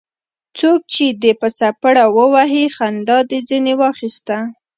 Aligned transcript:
څوک 0.59 0.79
چي 0.93 1.05
دي 1.21 1.31
په 1.41 1.47
څپېړه 1.57 2.05
ووهي؛ 2.15 2.65
خندا 2.75 3.17
دي 3.29 3.39
ځني 3.49 3.73
واخسته. 3.81 4.37